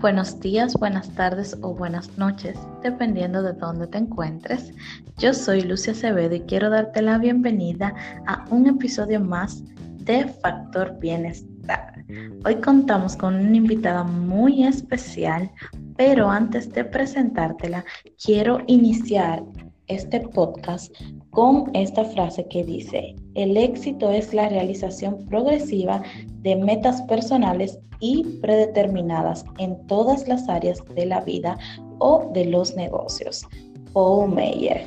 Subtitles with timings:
[0.00, 4.72] Buenos días, buenas tardes o buenas noches, dependiendo de dónde te encuentres.
[5.18, 7.94] Yo soy Lucia Acevedo y quiero darte la bienvenida
[8.26, 9.62] a un episodio más
[9.98, 12.02] de Factor Bienestar.
[12.46, 15.50] Hoy contamos con una invitada muy especial,
[15.98, 17.84] pero antes de presentártela,
[18.24, 19.42] quiero iniciar
[19.90, 20.94] este podcast
[21.30, 26.02] con esta frase que dice, el éxito es la realización progresiva
[26.42, 31.58] de metas personales y predeterminadas en todas las áreas de la vida
[31.98, 33.44] o de los negocios.
[33.92, 34.84] Paul Meyer.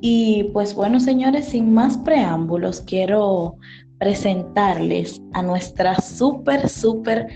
[0.00, 3.56] Y pues bueno, señores, sin más preámbulos, quiero
[3.98, 7.28] presentarles a nuestra súper, súper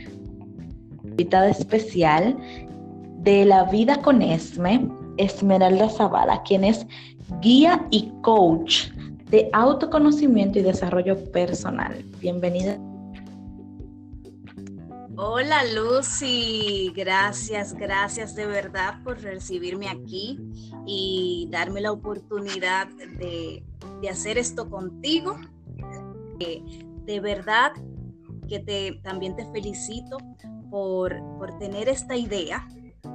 [1.04, 2.36] invitada especial
[3.18, 4.88] de la vida con Esme,
[5.20, 6.86] Esmeralda Zavala, quien es
[7.40, 8.88] guía y coach
[9.30, 12.04] de autoconocimiento y desarrollo personal.
[12.20, 12.78] Bienvenida.
[15.16, 20.38] Hola Lucy, gracias, gracias de verdad por recibirme aquí
[20.86, 23.62] y darme la oportunidad de,
[24.10, 25.36] hacer esto contigo.
[26.40, 26.62] Eh,
[27.04, 27.72] de verdad
[28.48, 30.16] que te, también te felicito
[30.70, 32.66] por, por tener esta idea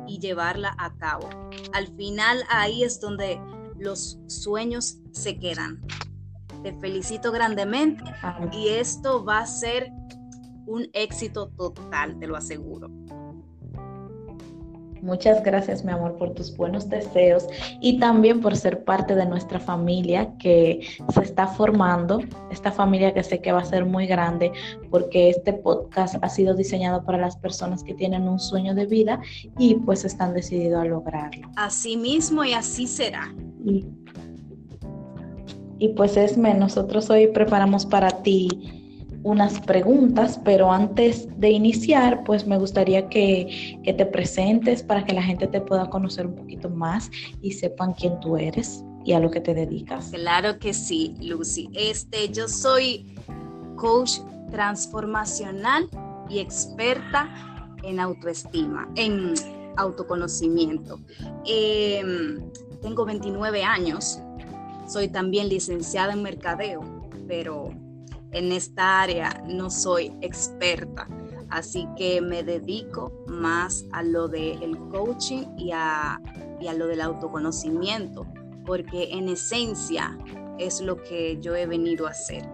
[0.08, 1.30] y llevarla a cabo.
[1.74, 3.40] Al final ahí es donde
[3.78, 5.86] los sueños se quedan.
[6.64, 8.04] Te felicito grandemente
[8.52, 9.92] y esto va a ser
[10.66, 12.90] un éxito total, te lo aseguro.
[15.06, 17.46] Muchas gracias, mi amor, por tus buenos deseos
[17.80, 20.80] y también por ser parte de nuestra familia que
[21.14, 24.52] se está formando, esta familia que sé que va a ser muy grande
[24.90, 29.22] porque este podcast ha sido diseñado para las personas que tienen un sueño de vida
[29.60, 31.52] y pues están decididos a lograrlo.
[31.56, 33.32] Así mismo y así será.
[33.64, 33.86] Y,
[35.78, 38.85] y pues Esme, nosotros hoy preparamos para ti
[39.26, 45.24] unas preguntas, pero antes de iniciar, pues me gustaría que, te presentes para que la
[45.24, 47.10] gente te pueda conocer un poquito más
[47.42, 50.12] y sepan quién tú eres y a lo que te dedicas.
[50.12, 51.70] Claro que sí, Lucy.
[51.74, 53.16] Este, yo soy
[53.78, 54.20] coach
[54.52, 55.90] transformacional
[56.30, 57.28] y experta
[57.82, 59.34] en autoestima, en
[59.76, 61.00] autoconocimiento.
[61.48, 62.52] Em,
[62.84, 64.20] tengo 29 años,
[64.88, 66.82] soy también licenciada en mercadeo,
[67.28, 67.72] pero
[68.36, 71.08] en esta área no soy experta,
[71.50, 76.20] así que me dedico más a lo del coaching y a,
[76.60, 78.28] y a lo del autoconocimiento,
[78.66, 80.18] porque en esencia
[80.60, 82.46] es lo que yo he venido a hacer.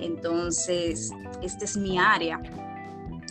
[0.00, 2.42] Entonces, esta es mi área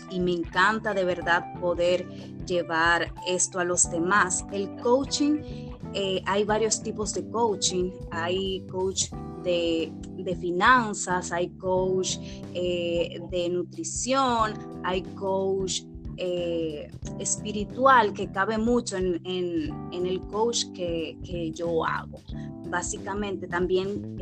[0.10, 2.08] y me encanta de verdad poder
[2.46, 4.46] llevar esto a los demás.
[4.54, 5.42] El coaching,
[5.94, 7.92] eh, hay varios tipos de coaching.
[8.12, 9.12] Hay coach
[9.44, 9.91] de,
[10.39, 12.17] finanzas, hay coach
[12.53, 15.81] eh, de nutrición, hay coach
[16.17, 22.19] eh, espiritual que cabe mucho en, el coach que, yo hago.
[22.69, 24.17] Básicamente también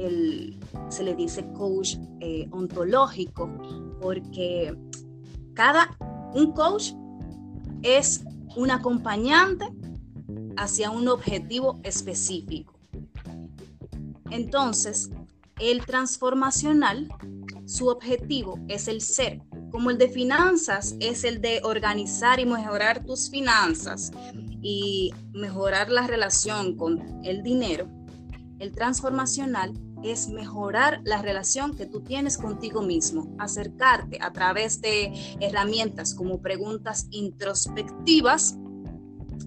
[0.89, 3.49] se le dice coach eh, ontológico
[3.99, 4.77] porque
[5.55, 5.97] cada,
[6.35, 6.93] un coach
[7.81, 8.23] es
[8.55, 9.65] un acompañante
[10.55, 12.76] hacia un objetivo específico.
[14.31, 15.09] Entonces,
[15.59, 17.09] el transformacional,
[17.65, 23.03] su objetivo es el ser, como el de finanzas es el de organizar y mejorar
[23.03, 24.11] tus finanzas
[24.61, 27.87] y mejorar la relación con el dinero.
[28.59, 29.73] El transformacional
[30.03, 36.41] es mejorar la relación que tú tienes contigo mismo, acercarte a través de herramientas como
[36.41, 38.55] preguntas introspectivas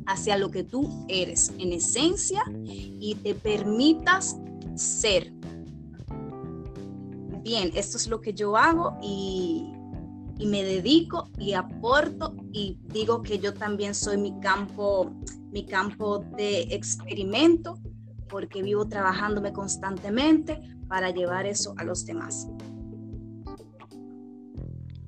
[0.07, 4.37] hacia lo que tú eres en esencia y te permitas
[4.81, 5.33] ser.
[7.43, 9.73] Bien, esto es lo que yo hago y,
[10.47, 15.11] me dedico y aporto y digo que yo también soy mi campo,
[15.53, 17.79] mi campo de experimento
[18.27, 20.59] porque vivo trabajándome constantemente
[20.89, 22.49] para llevar eso a los demás.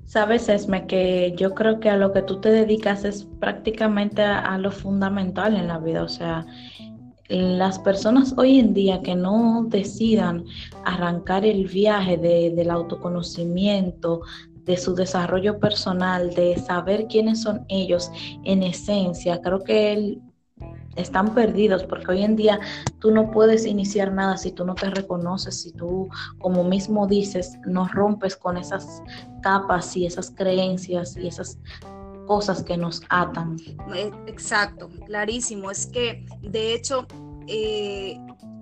[0.05, 4.55] Sabes, Esme, que yo creo que a lo que tú te dedicas es prácticamente a
[4.59, 6.45] lo fundamental en la vida, o sea,
[7.29, 10.45] las personas hoy en día que no decidan
[10.83, 14.21] arrancar el viaje del autoconocimiento,
[14.65, 18.09] de su desarrollo personal, de saber quiénes son ellos
[18.43, 20.19] en esencia, creo que
[20.95, 22.59] están perdidos porque hoy en día
[22.99, 26.07] tú no puedes iniciar nada si tú no te reconoces, si tú,
[26.39, 29.01] como mismo dices, no rompes con esas
[29.41, 31.57] capas y esas creencias y esas
[32.27, 33.57] cosas que nos atan.
[33.95, 35.71] Eh, exacto, clarísimo.
[35.71, 37.05] Es que, de hecho,
[37.47, 38.17] eh,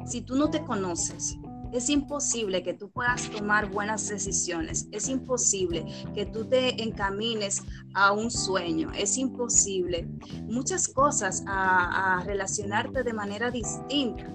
[0.05, 1.37] si tú no te conoces,
[1.71, 4.87] Es imposible que tú puedas tomar buenas decisiones.
[4.91, 7.61] Es imposible que tú te encamines
[7.93, 8.91] a un sueño.
[8.93, 10.09] Es imposible
[10.49, 14.25] muchas cosas a, a relacionarte de manera distinta.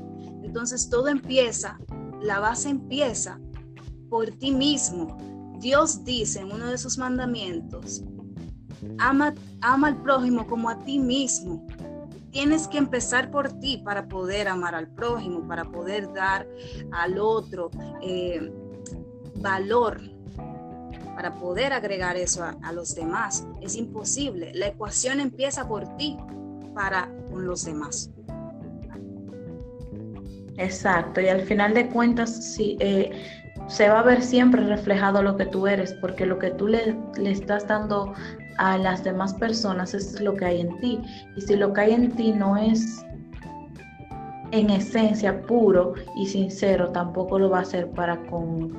[0.42, 1.78] Entonces todo empieza,
[2.22, 3.38] la base empieza
[4.08, 5.18] por ti mismo.
[5.60, 8.02] Dios dice en uno de sus mandamientos,
[8.98, 11.66] ama, ama al prójimo como a ti mismo
[12.36, 16.46] tienes que empezar por ti para poder amar al prójimo, para poder dar
[16.92, 17.70] al otro
[18.02, 18.52] eh,
[19.36, 20.02] valor,
[21.14, 23.46] para poder agregar eso a, los demás.
[23.62, 24.52] Es imposible.
[24.52, 26.18] La ecuación empieza por ti
[26.74, 28.10] para con los demás.
[30.58, 33.12] Exacto, y al final de cuentas, sí, eh,
[33.66, 36.98] se va a ver siempre reflejado lo que tú eres, porque lo que tú le,
[37.16, 38.12] le estás dando
[38.58, 41.00] a las demás personas, es lo que hay en ti.
[41.36, 43.04] Y si lo que hay en ti no es
[44.52, 48.72] en esencia puro y sincero, tampoco lo va a hacer para con,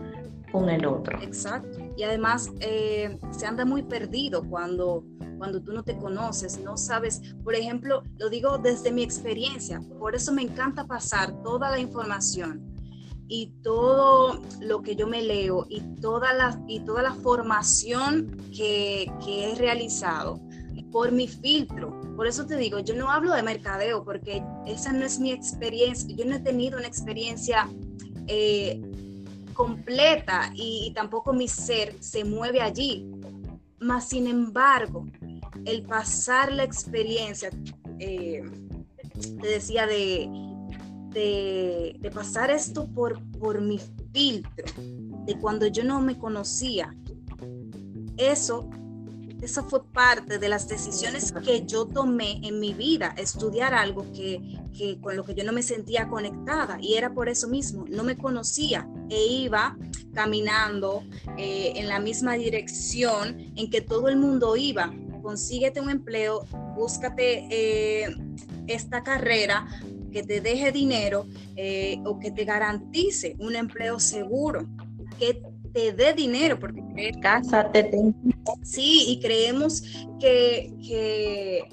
[0.52, 1.22] con el otro.
[1.22, 1.80] Exacto.
[1.96, 5.04] Y además eh, se anda muy perdido cuando,
[5.38, 7.22] cuando tú no te conoces, no sabes.
[7.44, 12.77] Por ejemplo, lo digo desde mi experiencia, por eso me encanta pasar toda la información
[13.28, 19.12] y todo lo que yo me leo y toda la, y toda la formación que,
[19.24, 20.40] que he realizado
[20.92, 22.00] por mi filtro.
[22.16, 26.16] Por eso te digo, yo no hablo de mercadeo porque esa no es mi experiencia.
[26.16, 27.70] Yo no he tenido una experiencia
[28.28, 28.82] eh,
[29.54, 33.06] completa y, tampoco mi ser se mueve allí.
[33.80, 35.06] Mas, sin embargo,
[35.66, 37.52] el pasar la experiencia,
[38.00, 38.44] eh,
[39.42, 40.30] te decía, de,
[41.18, 43.80] de, pasar esto por, por mi
[44.14, 44.66] filtro,
[45.26, 46.96] de cuando yo no me conocía,
[48.18, 48.70] eso,
[49.42, 54.60] eso fue parte de las decisiones que yo tomé en mi vida, estudiar algo que,
[54.78, 58.04] que con lo que yo no me sentía conectada y era por eso mismo, no
[58.04, 59.76] me conocía e iba
[60.14, 61.04] caminando
[61.38, 64.92] eh, en la misma dirección en que todo el mundo iba.
[65.22, 68.16] Consíguete un empleo, búscate eh,
[68.68, 69.68] esta carrera,
[70.12, 71.26] que te deje dinero
[71.56, 74.66] eh, o que te garantice un empleo seguro,
[75.20, 75.42] que
[75.74, 76.82] te dé dinero, porque
[77.22, 77.92] cásate.
[78.64, 79.82] Sí, y creemos
[80.20, 81.64] que, que,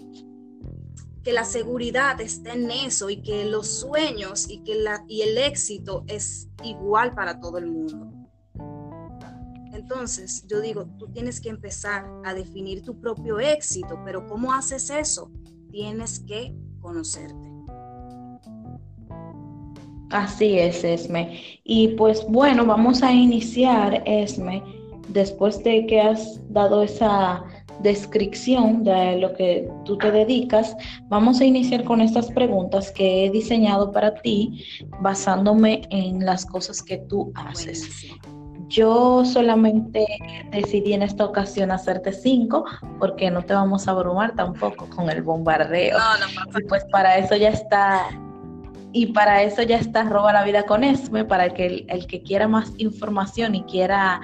[1.22, 5.38] que, la seguridad está en eso y que los sueños y que la, y el
[5.38, 8.10] éxito es igual para todo el mundo.
[9.72, 14.88] Entonces, yo digo, tú tienes que empezar a definir tu propio éxito, pero ¿cómo haces
[14.88, 15.31] eso?
[15.70, 17.54] Tienes que conocerte.
[20.14, 21.58] Así es, Esme.
[21.64, 24.62] Y pues bueno, vamos a iniciar, Esme,
[25.08, 27.43] después de que has dado esa
[27.81, 30.76] descripción de lo que tú te dedicas,
[31.08, 34.64] vamos a iniciar con estas preguntas que he diseñado para ti
[35.00, 38.06] basándome en las cosas que tú haces.
[38.69, 40.06] Yo solamente
[40.52, 42.64] decidí en esta ocasión hacerte cinco
[43.00, 45.99] porque no te vamos a abrumar tampoco con el bombardeo.
[46.56, 48.06] y pues para eso ya está
[48.94, 52.46] y para eso ya está Roba la Vida con Esme, para que el, que quiera
[52.46, 54.20] más información y quiera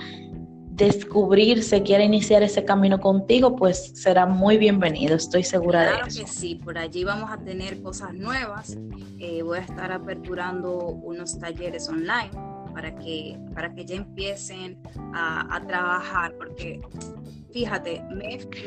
[0.71, 5.97] descubrirse, quiera iniciar ese camino contigo, pues será muy bienvenido, estoy segura de eso.
[5.97, 8.79] Claro que sí, por allí vamos a tener cosas nuevas.
[9.19, 12.31] Eh, voy a estar aperturando unos talleres online
[12.73, 14.81] para que, para que ya empiecen
[15.13, 16.81] a, a trabajar, porque
[17.53, 18.03] fíjate,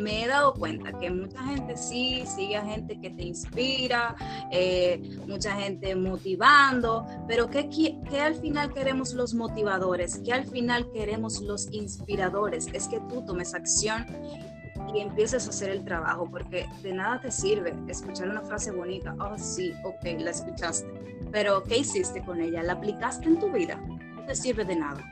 [0.02, 4.16] me, he dado cuenta que mucha gente sí sigue a gente que te inspira,
[4.52, 10.20] eh, mucha gente motivando, pero ¿qué, ¿qué, al final queremos los motivadores?
[10.20, 12.68] ¿Qué al final queremos los inspiradores?
[12.74, 14.06] Es que tú tomes acción
[14.94, 19.16] y empieces a hacer el trabajo, porque de nada te sirve escuchar una frase bonita,
[19.20, 20.88] oh sí, ok, la escuchaste,
[21.32, 22.64] pero ¿qué hiciste con ella?
[22.64, 23.78] ¿La aplicaste en tu vida?
[24.16, 25.04] No te sirve de nada.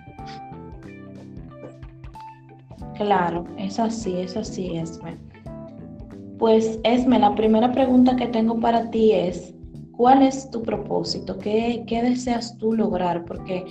[3.02, 5.18] Claro, es así, es así, Esme.
[6.38, 9.56] Pues Esme, la primera pregunta que tengo para ti es,
[9.94, 11.36] ¿cuál es tu propósito?
[11.40, 13.26] ¿Qué, deseas tú lograr?
[13.26, 13.66] Porque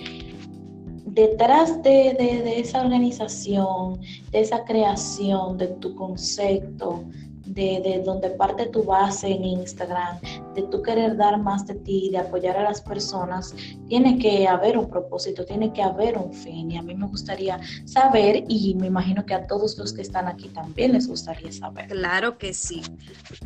[1.05, 7.05] detrás de, de, esa organización, de esa creación, de tu concepto,
[7.53, 10.19] de, donde parte tu base en Instagram,
[10.55, 13.53] de tú querer dar más de ti, de apoyar a las personas,
[13.87, 16.71] tiene que haber un propósito, tiene que haber un fin.
[16.71, 20.27] Y a mí me gustaría saber, y me imagino que a todos los que están
[20.27, 21.87] aquí también les gustaría saber.
[21.87, 22.81] Claro que sí.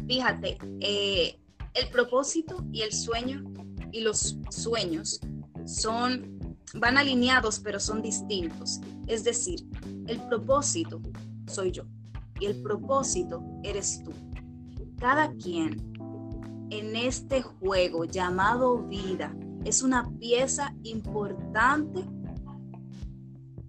[0.08, 1.38] Fíjate, eh,
[1.74, 3.44] el propósito y el sueño
[3.92, 5.20] y los sueños
[5.66, 6.36] son
[6.74, 8.82] van alineados pero son distintos.
[9.08, 9.66] Es decir,
[10.08, 11.02] el propósito
[11.48, 11.84] soy yo
[12.40, 14.12] y el propósito eres tú.
[14.98, 15.94] Cada quien
[16.70, 22.06] en este juego llamado vida es una pieza importante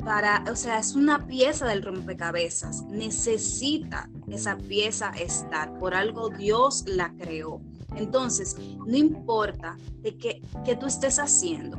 [0.06, 2.84] para, o sea, es una pieza del rompecabezas.
[2.84, 5.76] Necesita esa pieza estar.
[5.80, 7.60] Por algo Dios la creó.
[7.96, 8.56] Entonces,
[8.86, 11.78] no importa de qué, que tú estés haciendo,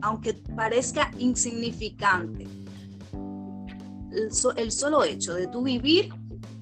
[0.00, 2.46] aunque parezca insignificante,
[4.16, 6.12] el, solo hecho de tu vivir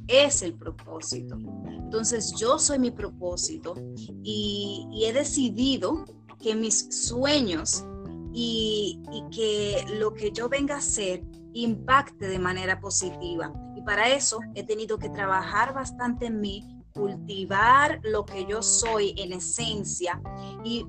[0.08, 1.38] es el propósito.
[1.66, 3.74] Entonces yo soy mi propósito
[4.22, 6.04] y, he decidido
[6.40, 7.84] que mis sueños
[8.32, 13.52] y, y, que lo que yo venga a hacer impacte de manera positiva.
[13.76, 19.14] Y para eso he tenido que trabajar bastante en mí, cultivar lo que yo soy
[19.16, 20.20] en esencia
[20.64, 20.86] y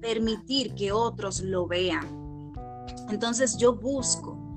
[0.00, 2.52] permitir que otros lo vean.
[3.10, 4.49] Entonces yo busco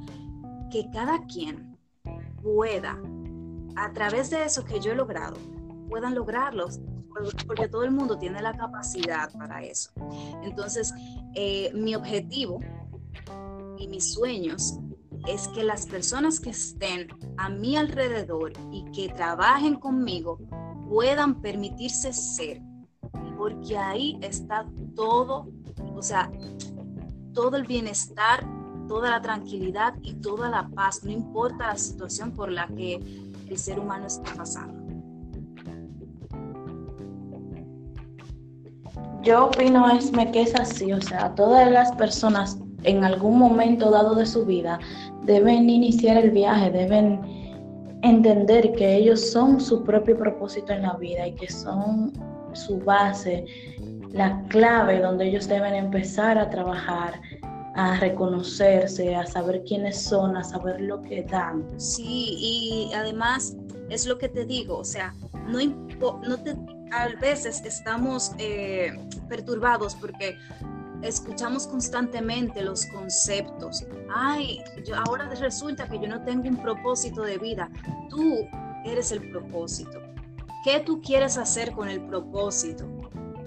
[0.74, 1.78] que cada quien
[2.42, 3.00] pueda,
[3.76, 5.38] a través de eso que yo he logrado,
[5.88, 6.80] puedan lograrlos,
[7.46, 9.92] porque todo el mundo tiene la capacidad para eso.
[10.42, 10.92] Entonces,
[11.36, 12.60] eh, mi objetivo
[13.78, 14.80] y mis sueños
[15.28, 20.40] es que las personas que estén a mi alrededor y que trabajen conmigo
[20.90, 22.60] puedan permitirse ser,
[23.38, 24.66] porque ahí está
[24.96, 25.48] todo,
[25.96, 26.32] o sea,
[27.32, 28.44] todo el bienestar
[28.88, 32.96] toda la tranquilidad y toda la paz, no importa la situación por la que
[33.48, 34.82] el ser humano está pasando.
[39.24, 44.16] Yo opino, Esme, que es así, o sea, todas las personas en algún momento dado
[44.16, 44.80] de su vida
[45.24, 47.22] deben iniciar el viaje, deben
[48.02, 52.12] entender que ellos son su propio propósito en la vida y que son
[52.52, 53.46] su base,
[54.12, 57.14] la clave donde ellos deben empezar a trabajar,
[57.76, 61.66] a reconocerse, a saber quiénes son, a saber lo que dan.
[61.80, 63.56] Sí, y además
[63.90, 65.14] es lo que te digo, o sea,
[65.48, 65.60] no,
[66.28, 66.56] no te,
[66.92, 68.92] a veces estamos eh,
[69.28, 70.38] perturbados porque
[71.02, 73.86] escuchamos constantemente los conceptos.
[74.14, 77.70] Ay, yo, ahora resulta que yo no tengo un propósito de vida.
[78.10, 78.48] Tú
[78.86, 80.02] eres el propósito.
[80.64, 82.86] ¿Qué tú quieres hacer con el propósito?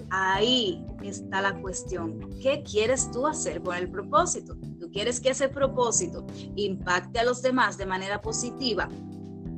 [0.09, 2.19] Ahí está la cuestión.
[2.41, 4.55] ¿Qué quieres tú hacer con el propósito?
[4.79, 8.87] ¿Tú quieres que ese propósito impacte a los demás de manera positiva?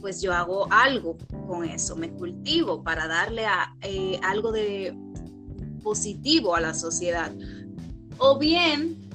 [0.02, 3.46] Pues yo hago algo con eso, me cultivo para darle
[3.82, 4.98] eh, algo de
[5.84, 7.32] positivo a la sociedad.
[8.18, 9.10] O bien,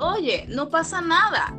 [0.00, 1.56] oye, no pasa nada,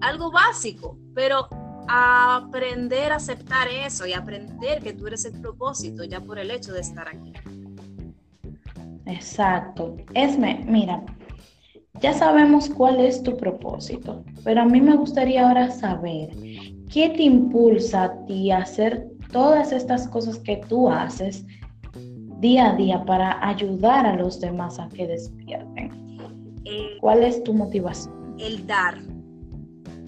[0.00, 1.48] algo básico, pero
[1.90, 6.72] aprender a aceptar eso y aprender que tú eres el propósito ya por el hecho
[6.72, 7.32] de estar aquí.
[9.06, 9.96] Exacto.
[10.14, 11.02] Esme, mira,
[12.00, 16.30] ya sabemos cuál es tu propósito, pero a mí me gustaría ahora saber
[16.92, 21.44] qué te impulsa a ti a hacer todas estas cosas que tú haces
[22.38, 25.90] día a día para ayudar a los demás a que despierten.
[26.64, 28.36] Eh, ¿Cuál es tu motivación?
[28.38, 28.98] El dar,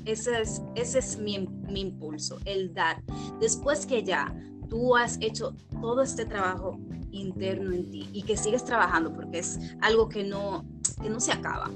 [0.04, 1.35] ese es, ese es mi,
[1.75, 3.02] impulso, el dar.
[3.40, 4.35] Después que ya
[4.68, 6.78] tú has hecho todo este trabajo
[7.11, 10.64] interno en ti y que sigues trabajando porque es algo que no,
[11.00, 11.71] que no se acaba.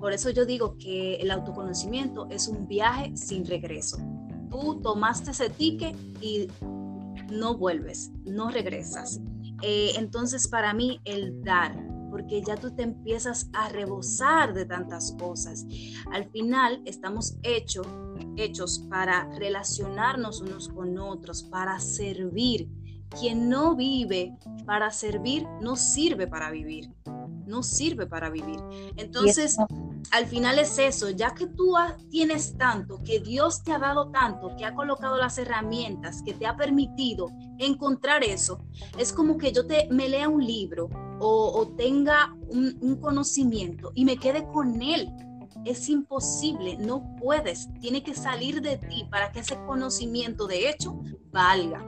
[0.00, 3.98] Por eso yo digo que el autoconocimiento es un viaje sin regreso.
[4.50, 6.48] Tú tomaste ese ticket y
[7.30, 9.20] no vuelves, no regresas.
[9.62, 11.76] Eh, entonces para mí el dar,
[12.12, 15.66] porque ya tú te empiezas a rebosar de tantas cosas.
[16.12, 17.86] Al final estamos hechos
[18.36, 22.68] hechos para relacionarnos unos con otros, para servir.
[23.18, 26.90] Quien no vive para servir no sirve para vivir.
[27.46, 28.58] No sirve para vivir.
[28.96, 29.58] Entonces,
[30.10, 31.74] al final es eso, ya que tú
[32.10, 36.46] tienes tanto, que Dios te ha dado tanto, que ha colocado las herramientas, que te
[36.46, 37.28] ha permitido
[37.58, 38.64] encontrar eso,
[38.96, 40.88] es como que yo te, me lea un libro
[41.22, 45.08] o, tenga un, conocimiento y me quede con él.
[45.64, 50.98] Es imposible, no puedes, tiene que salir de ti para que ese conocimiento de hecho
[51.30, 51.86] valga.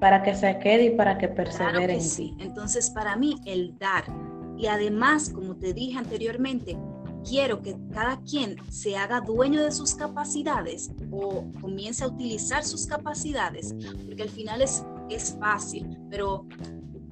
[0.00, 2.34] Para que se quede y para que persevere en sí.
[2.40, 4.04] Entonces, para mí, el dar.
[4.58, 6.76] Y además, como te dije anteriormente,
[7.28, 12.86] quiero que cada quien se haga dueño de sus capacidades o comience a utilizar sus
[12.86, 13.74] capacidades,
[14.06, 16.46] porque al final es es fácil, pero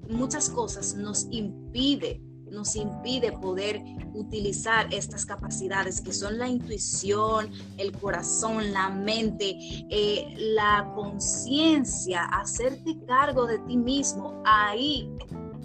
[0.08, 2.20] muchas cosas nos impide
[2.52, 3.82] nos impide poder
[4.14, 9.56] utilizar estas capacidades que son la intuición, el corazón, la mente,
[9.90, 14.42] eh, la conciencia, hacerte cargo de ti mismo.
[14.44, 15.10] Ahí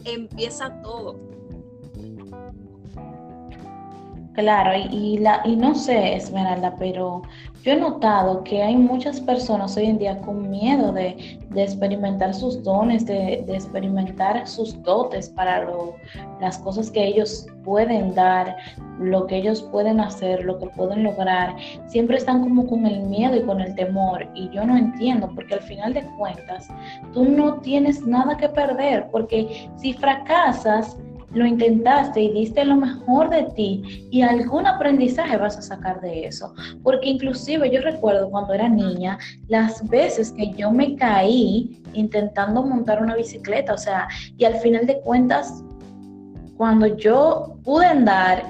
[0.06, 1.27] empieza todo.
[4.38, 7.24] Claro, y, la, y no sé, Esmeralda, pero
[7.64, 12.62] yo he notado que hay muchas personas hoy en día con miedo de, experimentar sus
[12.62, 15.68] dones, de, experimentar sus dotes para
[16.40, 18.56] las cosas que ellos pueden dar,
[19.00, 21.56] lo que ellos pueden hacer, lo que pueden lograr.
[21.88, 24.28] Siempre están como con el miedo y con el temor.
[24.36, 26.68] Y yo no entiendo, porque al final de cuentas,
[27.12, 30.96] tú no tienes nada que perder, porque si fracasas,
[31.38, 36.26] lo intentaste y diste lo mejor de ti y algún aprendizaje vas a sacar de
[36.26, 36.54] eso.
[36.84, 39.18] Porque inclusive yo recuerdo cuando era niña
[39.48, 44.86] las veces que yo me caí intentando montar una bicicleta, o sea, y al final
[44.86, 45.64] de cuentas,
[46.58, 48.44] cuando yo pude andar,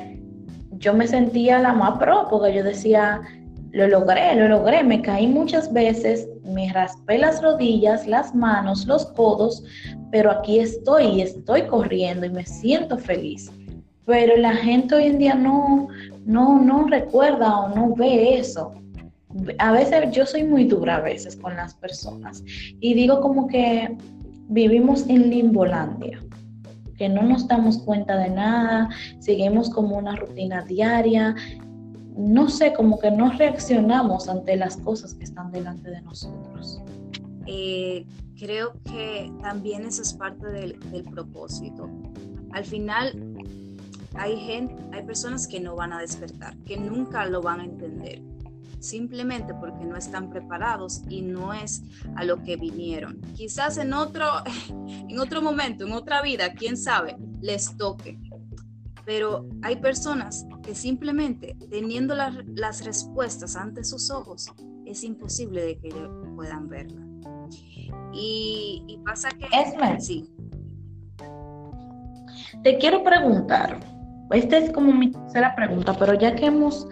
[0.79, 3.21] yo me sentía la más pro, yo decía,
[3.77, 9.05] lo logré, lo logré, me caí muchas veces, me raspé las rodillas, las manos, los
[9.05, 9.63] codos,
[10.11, 13.51] pero aquí estoy y estoy corriendo y me siento feliz.
[14.05, 15.89] Pero la gente hoy en día no,
[16.25, 18.73] no, no recuerda o no ve eso.
[19.59, 22.43] A veces yo soy muy dura a veces con las personas
[22.79, 23.95] y digo como que
[24.49, 26.19] vivimos en Limbolandia,
[26.97, 31.35] que no nos damos cuenta de nada, seguimos como una rutina diaria
[32.17, 36.81] no sé, como que no reaccionamos ante las cosas que están delante de nosotros.
[37.45, 38.05] Eh,
[38.37, 40.79] creo que también eso es parte del,
[41.11, 41.89] propósito.
[42.51, 43.13] Al final
[44.15, 48.21] hay gente, hay personas que no van a despertar, que nunca lo van a entender,
[48.79, 51.83] simplemente porque no están preparados y no es
[52.15, 53.21] a lo que vinieron.
[53.35, 54.25] Quizás en otro,
[54.87, 58.17] en otro momento, en otra vida, quién sabe, les toque
[59.07, 64.51] pero hay personas que simplemente teniendo las respuestas ante sus ojos,
[64.85, 65.89] es imposible de que
[66.35, 67.07] puedan verla.
[68.11, 69.45] Y, pasa que...
[69.45, 70.29] Esme, sí.
[72.63, 73.79] Te quiero preguntar,
[74.31, 76.85] esta es como mi tercera pregunta, pero ya que hemos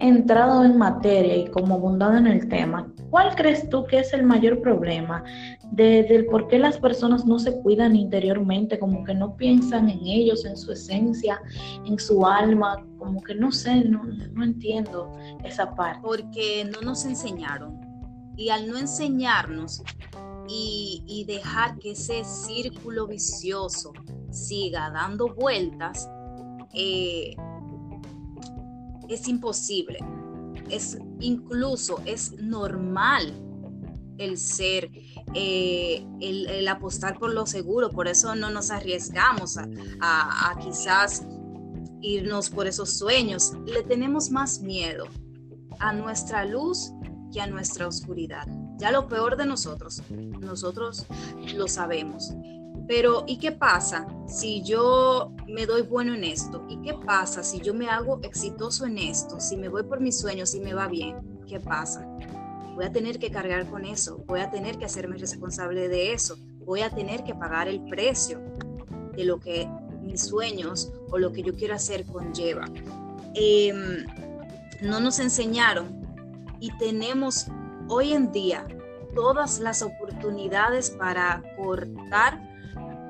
[0.00, 4.24] entrado en materia y como abundado en el tema, ¿cuál crees tú que es el
[4.24, 5.22] mayor problema
[5.70, 10.00] de, del por qué las personas no se cuidan interiormente, como que no piensan en
[10.06, 11.40] ellos, en su esencia,
[11.84, 14.02] en su alma, como que no sé, no,
[14.42, 15.12] entiendo
[15.44, 16.00] esa parte.
[16.02, 17.80] Porque no nos enseñaron.
[18.36, 19.82] Y al no enseñarnos
[20.48, 23.92] y, dejar que ese círculo vicioso
[24.30, 26.08] siga dando vueltas,
[26.74, 27.36] eh,
[29.08, 29.98] es imposible.
[30.70, 33.32] Es incluso, es normal
[34.18, 34.90] el ser,
[35.34, 41.26] eh, el, apostar por lo seguro, por eso no nos arriesgamos a, quizás
[42.00, 43.52] irnos por esos sueños.
[43.66, 45.06] Le tenemos más miedo
[45.80, 46.92] a nuestra luz
[47.32, 48.46] que a nuestra oscuridad.
[48.78, 51.06] Ya lo peor de nosotros, nosotros
[51.54, 52.32] lo sabemos.
[52.86, 56.64] Pero, ¿y qué pasa si yo me doy bueno en esto?
[56.68, 59.40] ¿Y qué pasa si yo me hago exitoso en esto?
[59.40, 62.06] Si me voy por mis sueños y me va bien, ¿qué pasa?
[62.74, 66.36] Voy a tener que cargar con eso, voy a tener que hacerme responsable de eso,
[66.64, 68.40] voy a tener que pagar el precio
[69.14, 69.68] de lo que
[70.02, 72.64] mis sueños o lo que yo quiero hacer conlleva.
[73.34, 74.06] Em,
[74.82, 76.04] no nos enseñaron
[76.60, 77.46] y tenemos
[77.88, 78.66] hoy en día
[79.14, 82.53] todas las oportunidades para cortar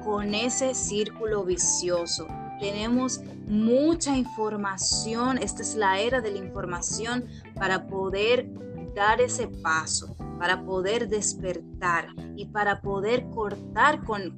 [0.05, 2.29] con ese círculo vicioso.
[2.61, 8.49] Tenemos mucha información, esta es la era de la información para poder
[8.95, 14.37] dar ese paso, para poder despertar y para poder cortar con,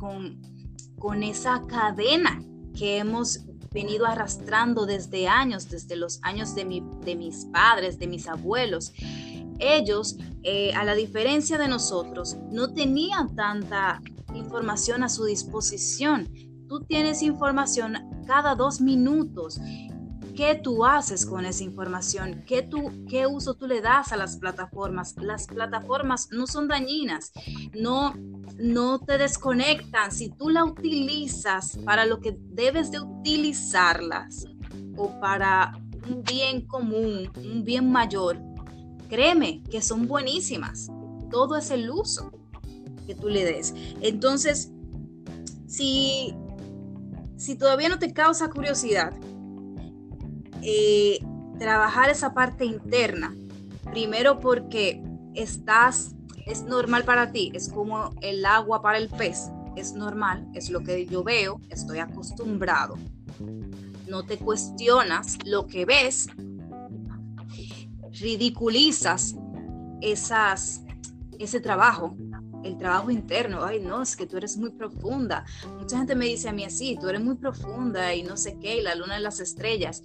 [0.98, 2.42] con, esa cadena
[2.74, 8.06] que hemos venido arrastrando desde años, desde los años de, mi, de mis padres, de
[8.06, 8.92] mis abuelos.
[9.58, 14.00] Ellos, eh, a la diferencia de nosotros, no tenían tanta
[14.46, 16.28] información a su disposición.
[16.68, 19.60] Tú tienes información cada dos minutos.
[20.36, 22.44] ¿Qué tú haces con esa información?
[22.46, 25.16] ¿Qué, tú, ¿Qué uso tú le das a las plataformas?
[25.16, 27.32] Las plataformas no son dañinas,
[27.74, 28.14] no,
[28.58, 30.12] no te desconectan.
[30.12, 34.44] Si tú la utilizas para lo que debes de utilizarlas
[34.96, 35.72] o para
[36.08, 38.38] un bien común, un bien mayor,
[39.08, 40.88] créeme que son buenísimas.
[41.30, 42.30] Todo es el uso
[43.06, 43.74] que tú le des.
[44.00, 44.72] Entonces,
[45.66, 46.34] si,
[47.36, 49.12] si todavía no te causa curiosidad,
[50.62, 51.18] eh,
[51.58, 53.34] trabajar esa parte interna,
[53.90, 55.02] primero porque
[55.34, 56.14] estás,
[56.46, 60.80] es normal para ti, es como el agua para el pez, es normal, es lo
[60.80, 62.96] que yo veo, estoy acostumbrado.
[64.08, 66.28] No te cuestionas lo que ves,
[68.20, 69.36] ridiculizas
[70.00, 70.82] esas,
[71.38, 72.16] ese trabajo
[72.66, 75.44] el trabajo interno, ay no, es que tú eres muy profunda.
[75.78, 78.78] Mucha gente me dice a mí así, tú eres muy profunda y no sé qué,
[78.78, 80.02] y la luna de las estrellas.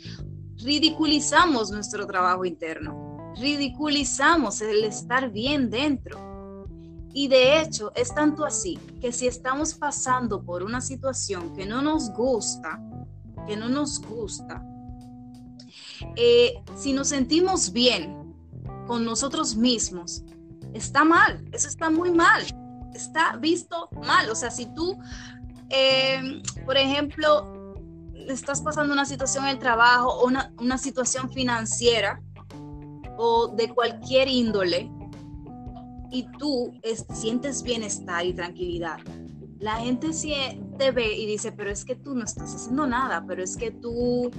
[0.58, 6.67] ridiculizamos nuestro trabajo interno, ridiculizamos el estar bien dentro.
[7.13, 11.82] Y de hecho, es tanto así que si estamos pasando por una situación que no
[11.82, 12.80] nos gusta,
[13.47, 14.63] que no nos gusta,
[16.15, 18.34] eh, si nos sentimos bien
[18.88, 20.24] con nosotros mismos,
[20.73, 22.43] está mal, eso está muy mal,
[22.93, 24.29] está visto mal.
[24.29, 24.97] O sea, si tú,
[25.69, 27.75] eh, por ejemplo,
[28.27, 32.21] estás pasando una situación en el trabajo o una, una situación financiera
[33.17, 34.91] o de cualquier índole
[36.12, 36.73] y tú
[37.13, 38.99] sientes bienestar y tranquilidad,
[39.62, 40.10] la gente
[40.77, 43.69] te ve y dice, pero es que tú no estás haciendo nada, pero es que
[43.69, 44.31] tú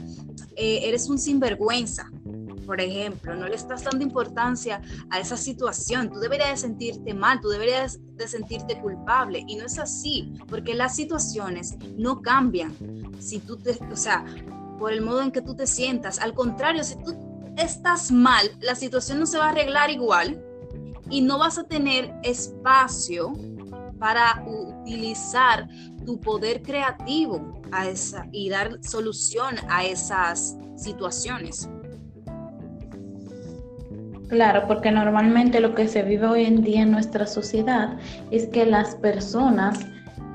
[0.56, 2.10] eh, eres un sinvergüenza,
[2.66, 7.40] por ejemplo, no le estás dando importancia a esa situación, tú deberías de sentirte mal,
[7.40, 9.44] tú deberías de sentirte culpable.
[9.46, 12.76] Y no es así, porque las situaciones no cambian.
[13.18, 14.24] Si tú te, o sea,
[14.78, 17.14] por el modo en que tú te sientas, al contrario, si tú
[17.56, 20.42] estás mal, la situación no se va a arreglar igual
[21.10, 23.32] y no vas a tener espacio
[23.98, 25.68] para utilizar
[26.04, 31.68] tu poder creativo a esa, y dar solución a esas situaciones.
[34.32, 37.98] Claro, porque normalmente lo que se vive hoy en día en nuestra sociedad
[38.30, 39.80] es que las personas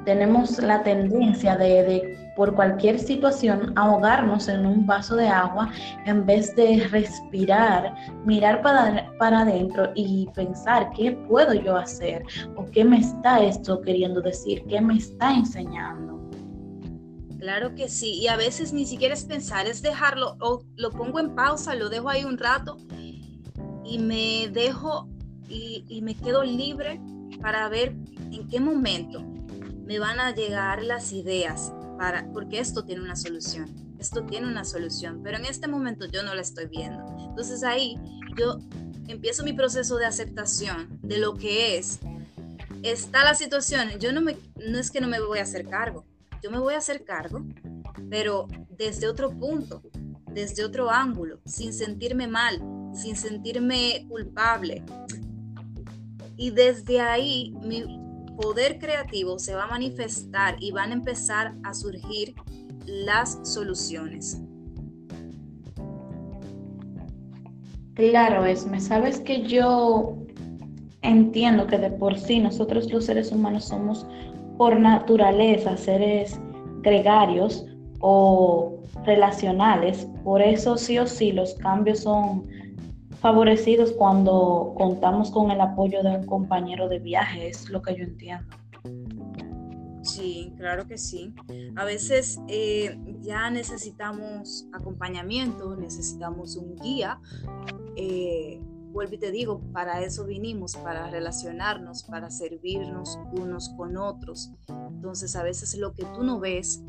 [0.06, 5.72] tenemos la tendencia de, por cualquier situación ahogarnos en un vaso de agua
[6.06, 12.22] en vez de respirar, mirar para, para adentro y pensar qué puedo yo hacer
[12.56, 16.30] o qué me está esto queriendo decir, qué me está enseñando.
[17.40, 21.20] Claro que sí, y a veces ni siquiera es pensar, es dejarlo, o lo pongo
[21.20, 22.78] en pausa, lo dejo ahí un rato
[23.88, 25.08] y me dejo
[25.50, 27.00] y, me quedo libre
[27.42, 27.96] para ver
[28.32, 29.24] en qué momento
[29.86, 34.66] me van a llegar las ideas para, porque esto tiene una solución, esto tiene una
[34.66, 37.06] solución, pero en este momento yo no la estoy viendo.
[37.30, 37.96] Entonces ahí
[38.38, 38.60] yo
[39.08, 42.00] empiezo mi proceso de aceptación de lo que es.
[42.84, 46.06] Está la situación, yo no me, no es que no me voy a hacer cargo,
[46.44, 47.46] yo me voy a hacer cargo,
[48.10, 48.48] pero
[48.78, 49.82] desde otro punto,
[50.38, 52.62] desde otro ángulo, sin sentirme mal,
[52.94, 54.84] sin sentirme culpable.
[56.38, 57.84] Y desde ahí mi
[58.40, 62.36] poder creativo se va a manifestar y van a empezar a surgir
[62.86, 64.40] las soluciones.
[67.96, 70.18] Claro, Esme, sabes que yo
[71.02, 74.06] entiendo que de por sí nosotros los seres humanos somos
[74.60, 76.40] por naturaleza seres
[76.84, 77.66] gregarios
[78.00, 82.48] o relacionales, por eso sí o sí los cambios son
[83.20, 88.04] favorecidos cuando contamos con el apoyo de un compañero de viaje, es lo que yo
[88.04, 88.56] entiendo.
[90.04, 91.34] Sí, claro que sí.
[91.76, 97.20] A veces eh, ya necesitamos acompañamiento, necesitamos un guía.
[97.98, 104.52] Eh, vuelvo y te digo, para eso vinimos, para relacionarnos, para servirnos unos con otros.
[104.70, 106.84] Entonces a veces lo que tú no ves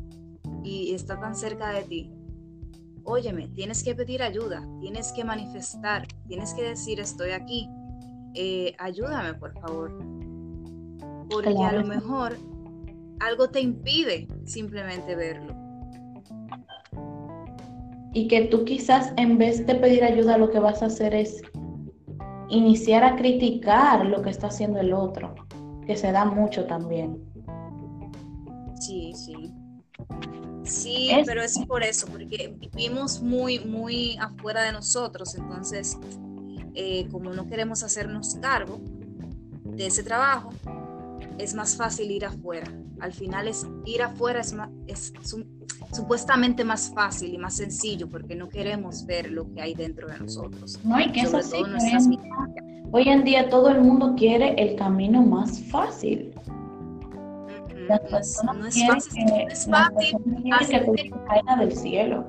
[0.63, 2.11] y está tan cerca de ti,
[3.03, 7.69] óyeme, tienes que pedir ayuda, tienes que manifestar, tienes que decir estoy aquí,
[8.35, 9.97] eh, ayúdame por favor.
[11.29, 12.37] Porque a lo mejor
[13.19, 15.55] algo te impide simplemente verlo.
[18.13, 21.41] Y que tú quizás en vez de pedir ayuda lo que vas a hacer es
[22.49, 25.35] iniciar a criticar lo que está haciendo el otro,
[25.85, 27.23] que se da mucho también.
[28.79, 29.53] Sí, sí.
[30.69, 35.97] Sí, pero es por eso, porque vivimos muy, muy afuera de nosotros, entonces,
[36.75, 38.79] eh, como no queremos hacernos cargo
[39.63, 40.51] de ese trabajo,
[41.37, 42.71] es más fácil ir afuera.
[42.99, 44.53] Al final es ir afuera es,
[44.87, 45.13] es,
[45.93, 50.19] supuestamente más fácil y más sencillo porque no queremos ver lo que hay dentro de
[50.19, 50.79] nosotros.
[50.83, 51.57] No, y que es así,
[52.91, 56.33] hoy en día todo el mundo quiere el camino más fácil
[57.89, 59.25] no es, fácil,
[61.59, 62.27] del cielo.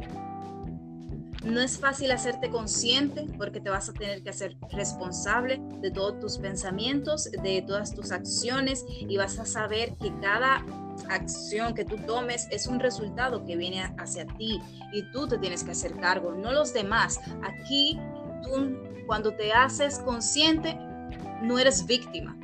[1.45, 6.21] No es fácil hacerte consciente porque te vas a tener que hacer responsable de todos
[6.21, 10.65] tus pensamientos, de todas tus acciones y vas a saber que cada
[11.09, 14.61] acción que tú tomes es un resultado que viene hacia ti
[14.93, 17.19] y tú te tienes que hacer cargo, no los demás.
[17.43, 17.99] Aquí
[18.43, 20.79] tú cuando te haces consciente
[21.43, 22.37] no eres víctima,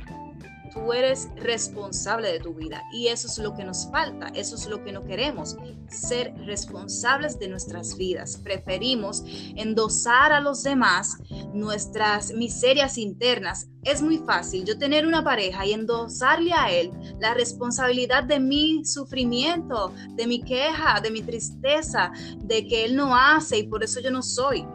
[0.77, 4.69] tú eres responsable de tu vida y eso es lo que nos falta, eso es
[4.69, 5.57] lo que no queremos,
[5.89, 8.37] ser responsables de nuestras vidas.
[8.37, 9.25] Preferimos
[9.57, 11.17] endosar a los demás
[11.55, 13.69] nuestras miserias internas.
[13.83, 18.85] Es muy fácil yo tener una pareja y endosarle a él la responsabilidad de mi
[18.85, 24.01] sufrimiento, de mi queja, de mi tristeza, de que él no hace y por eso
[24.01, 24.67] yo no soy.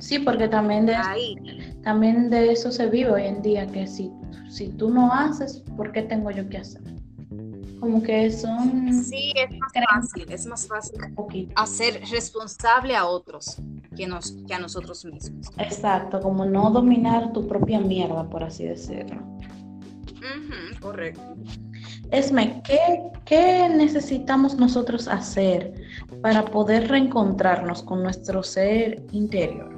[0.00, 0.96] Sí, porque también de,
[1.82, 4.10] también de eso se vive hoy en día, que si,
[4.48, 6.82] si tú no haces, ¿por qué tengo yo que hacer?
[7.80, 9.02] Como que son...
[9.02, 11.00] Sí, es más fácil, es más fácil
[11.56, 13.56] hacer responsable a otros
[13.96, 15.48] que, nos, que a nosotros mismos.
[15.58, 19.20] Exacto, como no dominar tu propia mierda, por así decirlo.
[20.80, 21.34] correcto.
[22.12, 25.74] Esme, ¿qué, ¿qué necesitamos nosotros hacer
[26.20, 29.71] para poder reencontrarnos con nuestro ser interior?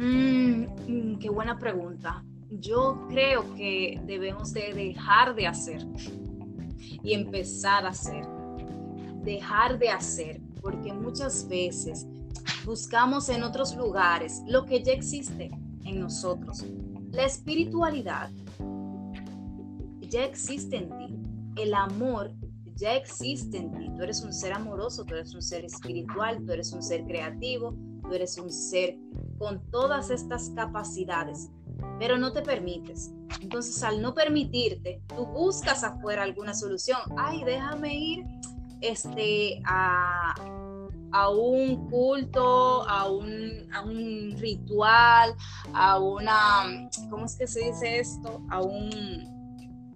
[0.00, 2.24] Mm, mm, qué buena pregunta.
[2.48, 5.86] Yo creo que debemos de dejar de hacer
[7.02, 8.26] y empezar a hacer.
[9.22, 12.06] Dejar de hacer, porque muchas veces
[12.64, 15.50] buscamos en otros lugares lo que ya existe
[15.84, 16.64] en nosotros.
[17.10, 18.30] La espiritualidad
[20.00, 21.62] ya existe en ti.
[21.62, 22.32] El amor
[22.74, 23.90] ya existe en ti.
[23.94, 27.76] Tú eres un ser amoroso, tú eres un ser espiritual, tú eres un ser creativo,
[28.00, 28.96] tú eres un ser
[29.40, 31.50] con todas estas capacidades,
[31.98, 33.10] pero no te permites.
[33.40, 37.00] Entonces, al no permitirte, tú buscas afuera alguna solución.
[37.16, 38.26] Ay, déjame ir
[38.82, 40.34] este, a,
[41.30, 45.34] un culto, a un, a un ritual,
[45.72, 48.42] a una, ¿cómo es que se dice esto?
[48.50, 49.40] A un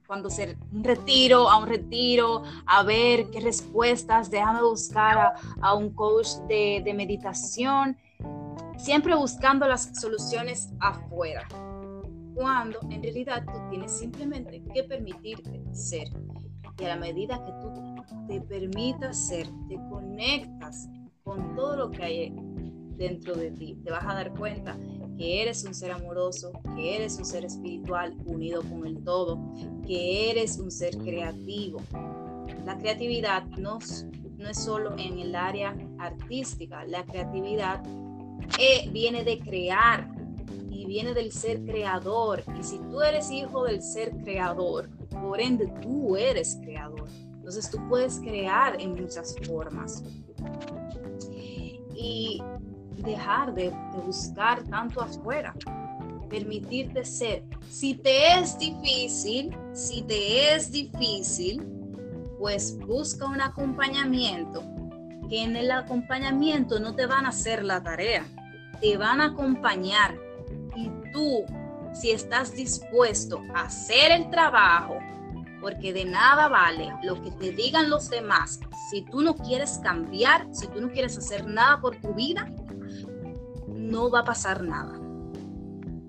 [0.06, 5.90] cuando ser un retiro, a un retiro, a ver qué respuestas, déjame buscar a, un
[5.94, 7.96] coach de, de, meditación,
[8.76, 11.46] siempre buscando las soluciones afuera,
[12.34, 16.08] cuando en realidad tú tienes simplemente que permitirte ser.
[16.78, 17.72] Y a la medida que tú
[18.26, 20.88] te permitas ser, te conectas
[21.22, 22.34] con todo lo que hay
[22.96, 24.76] dentro de ti, te vas a dar cuenta
[25.16, 29.38] que eres un ser amoroso, que eres un ser espiritual unido con el todo,
[29.86, 31.80] que eres un ser creativo.
[32.64, 33.78] La creatividad no,
[34.36, 37.82] no es solo en el área artística, la creatividad
[38.58, 40.08] eh, viene de crear
[40.70, 42.42] y viene del ser creador.
[42.58, 47.08] Y si tú eres hijo del ser creador, por ende tú eres creador.
[47.36, 50.02] Entonces tú puedes crear en muchas formas.
[51.96, 52.42] Y
[53.04, 53.70] dejar de,
[54.04, 55.54] buscar tanto afuera,
[56.28, 57.44] permitirte ser.
[57.68, 61.62] Si te es difícil, si te es difícil,
[62.38, 64.62] pues busca un acompañamiento,
[65.38, 68.26] en el acompañamiento no te van a hacer la tarea,
[68.80, 70.16] te van a acompañar.
[70.76, 71.44] Y tú,
[71.92, 74.98] si estás dispuesto a hacer el trabajo,
[75.60, 78.60] porque de nada vale lo que te digan los demás.
[78.90, 82.50] Si tú no quieres cambiar, si tú no quieres hacer nada por tu vida,
[83.68, 85.00] no va a pasar nada.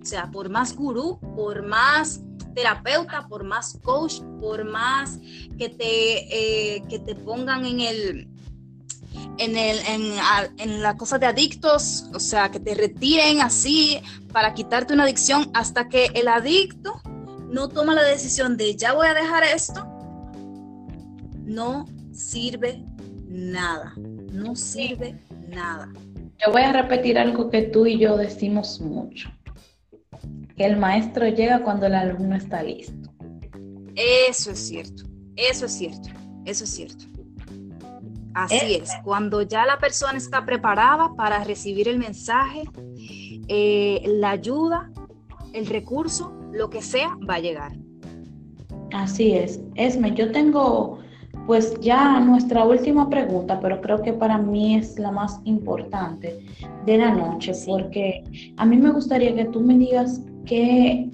[0.01, 2.21] O sea, por más gurú, por más
[2.53, 5.19] terapeuta, por más coach, por más
[5.57, 8.34] que te, eh, que te pongan en el,
[9.37, 9.79] en, el,
[10.57, 15.49] en, la cosa de adictos, o sea, que te retiren así para quitarte una adicción
[15.53, 17.01] hasta que el adicto
[17.49, 19.85] no toma la decisión de ya voy a dejar esto,
[21.43, 22.83] no sirve
[23.27, 25.91] nada, no sirve nada.
[26.45, 29.29] Yo voy a repetir algo que tú y yo decimos mucho,
[30.57, 33.13] que el maestro llega cuando el alumno está listo.
[33.95, 35.03] Eso es cierto,
[35.35, 36.09] eso es cierto,
[36.45, 37.14] eso es cierto.
[38.35, 42.63] Así es, cuando ya la persona está preparada para recibir el mensaje,
[43.47, 44.91] eh, la ayuda,
[45.53, 47.71] el recurso, lo que sea, va a llegar.
[48.91, 49.61] Así es.
[49.75, 50.99] Esme, yo tengo
[51.47, 56.39] pues ya nuestra última pregunta, pero creo que para mí es la más importante
[56.85, 58.23] de la noche, porque
[58.57, 61.09] a mí me gustaría que tú me digas qué,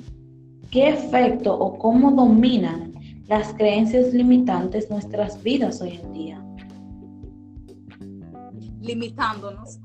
[0.72, 2.94] qué efecto o cómo dominan
[3.28, 6.42] las creencias limitantes nuestras vidas hoy en día.
[8.82, 9.80] Limitándonos.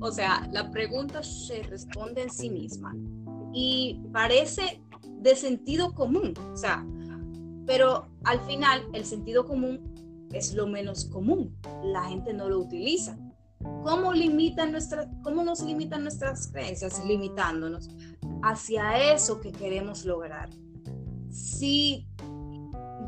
[0.00, 2.94] O sea, la pregunta se responde en sí misma
[3.52, 4.82] y parece
[5.20, 6.34] de sentido común.
[6.52, 6.84] O sea,
[7.66, 11.56] pero al final el sentido común es lo menos común.
[11.84, 13.16] La gente no lo utiliza.
[13.84, 17.04] ¿Cómo, limitan nuestra, ¿Cómo nos limitan nuestras creencias?
[17.06, 17.90] Limitándonos
[18.42, 20.50] hacia eso que queremos lograr.
[21.30, 22.06] Si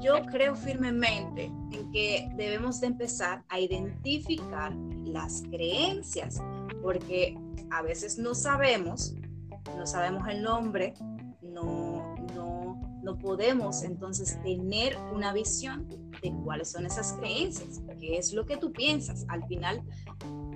[0.00, 6.40] yo creo firmemente en que debemos de empezar a identificar las creencias,
[6.82, 7.36] porque
[7.70, 9.14] a veces no sabemos
[9.76, 10.94] no sabemos el nombre,
[11.42, 15.88] no, no, no podemos entonces tener una visión
[16.22, 19.82] de cuáles son esas creencias, qué es lo que tú piensas al final.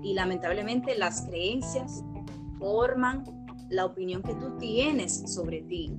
[0.02, 2.04] Y lamentablemente las creencias
[2.58, 3.24] forman
[3.70, 5.92] la opinión que tú tienes sobre ti,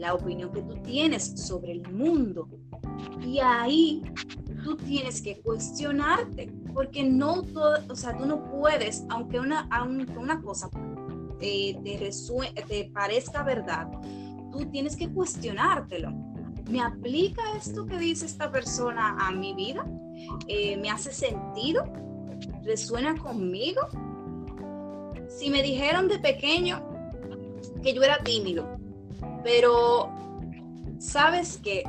[0.00, 2.48] la opinión que tú tienes sobre el mundo.
[3.22, 4.02] Y ahí
[4.64, 10.16] tú tienes que cuestionarte, porque no todo, o sea, tú no puedes, aunque una, aunque
[10.16, 10.70] una cosa
[11.40, 13.88] eh, te, te parezca verdad,
[14.50, 16.10] tú tienes que cuestionártelo.
[16.68, 19.84] ¿Me aplica esto que dice esta persona a mi vida?
[20.46, 21.84] Eh, ¿Me hace sentido?
[22.62, 23.82] ¿Resuena conmigo?
[25.28, 26.82] Si me dijeron de pequeño
[27.82, 28.79] que yo era tímido,
[29.42, 30.12] pero
[30.98, 31.84] sabes que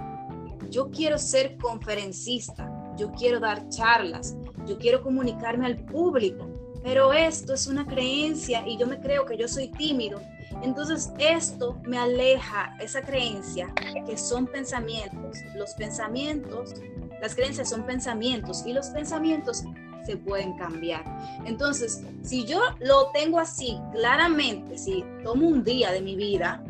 [0.69, 4.35] yo quiero ser conferencista, yo quiero dar charlas,
[4.65, 6.47] yo quiero comunicarme al público,
[6.83, 10.21] pero esto es una creencia y yo me creo que yo soy tímido.
[10.63, 13.73] Entonces esto me aleja esa creencia
[14.05, 15.37] que son pensamientos.
[15.55, 16.73] Los pensamientos,
[17.21, 19.63] las creencias son pensamientos y los pensamientos
[20.05, 21.03] se pueden cambiar.
[21.45, 26.63] Entonces, si yo lo tengo así claramente, si tomo un día de mi vida,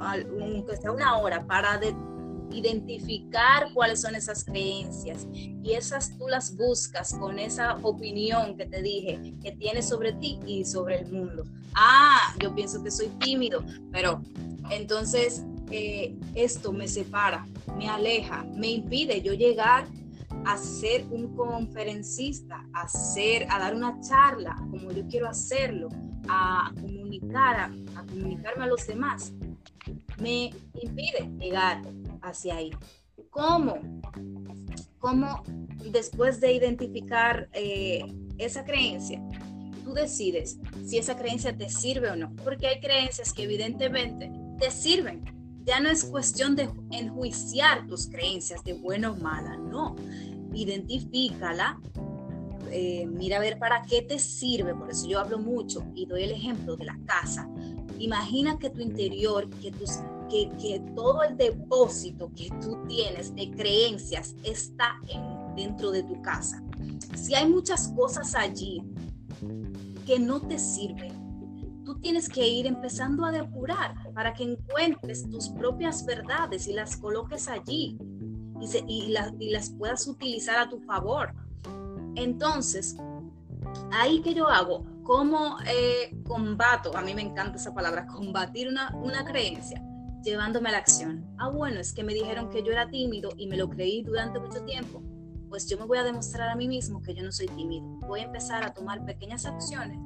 [0.00, 1.94] aunque sea una hora, para de
[2.50, 8.82] identificar cuáles son esas creencias y esas tú las buscas con esa opinión que te
[8.82, 11.44] dije que tienes sobre ti y sobre el mundo.
[11.74, 14.22] Ah, yo pienso que soy tímido, pero
[14.70, 19.86] entonces eh, esto me separa, me aleja, me impide yo llegar
[20.44, 25.88] a ser un conferencista, a, ser, a dar una charla como yo quiero hacerlo,
[26.28, 29.32] a comunicar, a comunicarme a los demás,
[30.20, 31.82] me impide llegar
[32.22, 32.70] hacia ahí.
[33.30, 33.78] ¿Cómo?
[34.98, 35.42] ¿Cómo
[35.90, 38.02] después de identificar eh,
[38.38, 39.22] esa creencia,
[39.84, 42.34] tú decides si esa creencia te sirve o no?
[42.36, 45.24] Porque hay creencias que evidentemente te sirven.
[45.64, 49.94] Ya no es cuestión de enjuiciar tus creencias de buena o mala, no.
[50.54, 51.78] Identifícala,
[52.70, 56.24] eh, mira a ver para qué te sirve, por eso yo hablo mucho y doy
[56.24, 57.48] el ejemplo de la casa.
[57.98, 59.98] Imagina que tu interior, que tus
[60.28, 65.00] que, todo el depósito que tú tienes de creencias está
[65.56, 66.62] dentro de tu casa.
[67.16, 68.82] Si hay muchas cosas allí
[70.06, 75.48] que no te sirven, tú tienes que ir empezando a depurar para que encuentres tus
[75.48, 77.98] propias verdades y las coloques allí
[78.60, 81.32] y, y las puedas utilizar a tu favor.
[82.14, 82.96] Entonces,
[83.92, 86.94] ahí que yo hago, ¿cómo eh, combato?
[86.94, 89.82] A mí me encanta esa palabra, combatir una, una creencia
[90.22, 91.26] llevándome a la acción.
[91.38, 94.38] Ah, bueno, es que me dijeron que yo era tímido y me lo creí durante
[94.38, 95.02] mucho tiempo.
[95.48, 97.86] Pues yo me voy a demostrar a mí mismo que yo no soy tímido.
[98.06, 99.98] Voy a empezar a tomar pequeñas acciones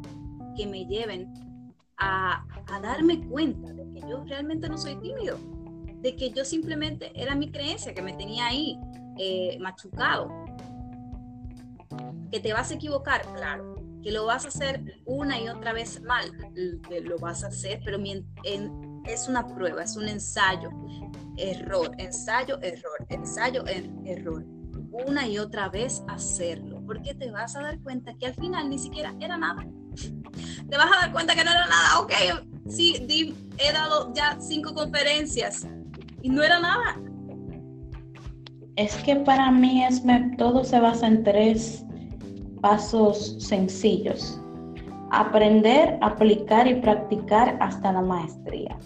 [0.57, 1.35] que me lleven
[1.97, 5.37] a, a darme cuenta de que yo realmente no soy tímido,
[6.01, 8.79] de que yo simplemente era mi creencia que me tenía ahí
[9.19, 10.31] eh, machucado.
[12.31, 13.72] Que te vas a equivocar, claro.
[14.03, 16.33] Que lo vas a hacer una y otra vez mal,
[17.05, 17.99] lo vas a hacer, pero
[19.07, 20.71] es una prueba, es un ensayo,
[21.37, 24.45] error, ensayo, error, ensayo, er, error.
[25.07, 28.79] Una y otra vez hacerlo, porque te vas a dar cuenta que al final ni
[28.79, 29.67] siquiera era nada.
[30.69, 32.01] Te vas a dar cuenta que no era nada.
[32.01, 32.13] Ok,
[32.69, 35.67] sí, he dado ya cinco conferencias
[36.23, 37.01] y no era nada.
[38.77, 40.03] Es que para mí es,
[40.39, 41.85] todo se basa en tres
[42.63, 44.43] pasos sencillos
[45.13, 48.77] aprender, aplicar y practicar hasta la maestría.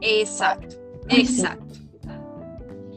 [0.00, 0.76] Exacto,
[1.10, 1.74] exacto.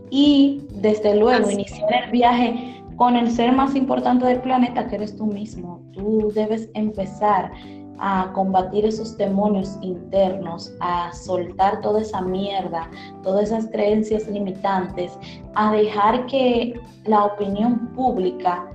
[0.09, 5.15] Y desde luego iniciar el viaje con el ser más importante del planeta, que eres
[5.15, 5.81] tú mismo.
[5.91, 7.51] Tú debes empezar
[7.99, 12.89] a combatir esos demonios internos, a soltar toda esa mierda,
[13.21, 15.17] todas esas creencias limitantes,
[15.55, 18.71] a dejar que la opinión pública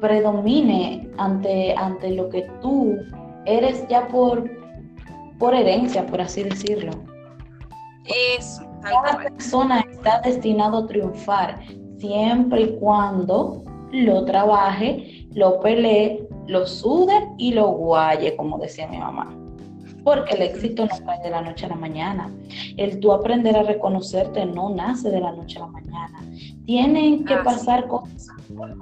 [0.00, 2.96] predomine ante, ante lo que tú
[3.46, 4.50] eres ya por,
[5.38, 6.92] por herencia, por así decirlo.
[8.38, 8.62] Eso.
[8.82, 11.60] Cada persona está destinado a triunfar
[11.98, 18.98] siempre y cuando lo trabaje, lo pelee, lo sude y lo guaye, como decía mi
[18.98, 19.47] mamá.
[20.08, 22.34] Porque el éxito no cae de la noche a la mañana.
[22.78, 26.24] El tú aprender a reconocerte no nace de la noche a la mañana.
[26.64, 28.34] Tienen que pasar cosas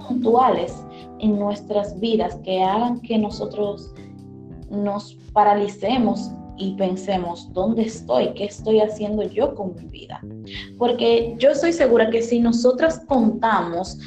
[0.06, 0.72] puntuales
[1.18, 3.92] en nuestras vidas que hagan que nosotros
[4.70, 8.32] nos paralicemos y pensemos, ¿dónde estoy?
[8.34, 10.20] ¿Qué estoy haciendo yo con mi vida?
[10.78, 13.98] Porque yo estoy segura que si nosotras contamos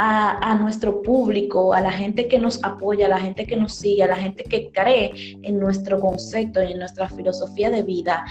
[0.00, 4.04] a, nuestro público, a la gente que nos apoya, a la gente que nos sigue,
[4.04, 8.24] a la gente que cree en nuestro concepto y en nuestra filosofía de vida,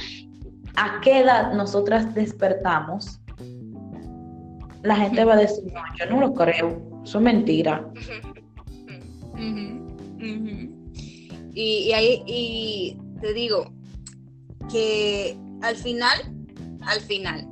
[0.78, 3.20] a qué edad nosotras despertamos,
[4.82, 7.86] la gente va a decir, no, yo no lo creo, eso es mentira.
[11.54, 13.74] Y, ahí, y te digo
[14.72, 16.18] que al final,
[16.84, 17.46] al final,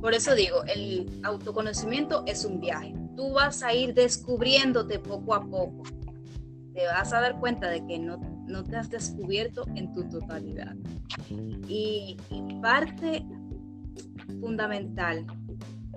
[0.00, 2.94] por eso digo, el autoconocimiento es un viaje.
[3.16, 5.82] Tú vas a ir descubriéndote poco a poco.
[6.74, 10.74] Te vas a dar cuenta de que no, no te has descubierto en tu totalidad.
[11.68, 13.24] Y, y parte
[14.40, 15.24] fundamental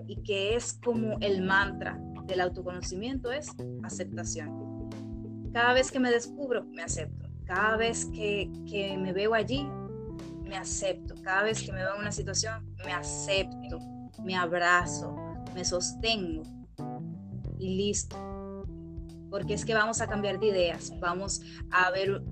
[0.07, 3.49] y que es como el mantra del autoconocimiento es
[3.84, 4.89] aceptación.
[5.51, 8.49] Cada vez que me descubro, me acepto cada vez que,
[8.99, 9.65] me veo allí,
[10.43, 11.15] me acepto.
[11.24, 13.80] Cada vez que me veo en una situación, me acepto,
[14.22, 15.15] me abrazo,
[15.55, 16.43] me sostengo
[17.60, 18.16] y listo.
[19.30, 21.41] Porque es que vamos a cambiar de ideas, vamos
[21.72, 22.24] a ver,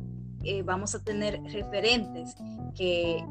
[0.43, 2.35] eh, vamos a tener referentes
[2.75, 3.23] que,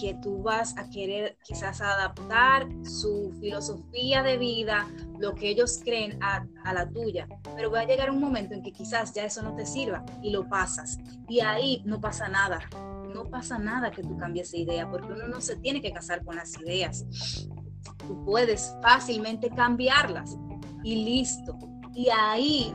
[0.00, 4.88] que tú vas a querer quizás adaptar su filosofía de vida,
[5.18, 8.72] lo que ellos creen a, la tuya, pero va a llegar un momento en que
[8.72, 10.98] quizás ya eso no te sirva y lo pasas.
[11.28, 12.60] Y ahí no pasa nada,
[13.12, 16.24] no pasa nada que tú cambies de idea, porque uno no se tiene que casar
[16.24, 17.04] con las ideas.
[18.06, 20.36] Tú puedes fácilmente cambiarlas
[20.82, 21.58] y listo.
[21.94, 22.72] Y ahí